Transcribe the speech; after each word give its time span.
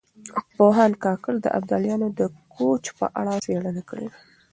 پوهاند 0.57 0.95
کاکړ 1.03 1.33
د 1.41 1.47
ابدالیانو 1.59 2.07
د 2.19 2.21
کوچ 2.53 2.83
په 2.97 3.05
اړه 3.19 3.33
څېړنه 3.45 3.81
کړې 3.89 4.07
ده. 4.11 4.19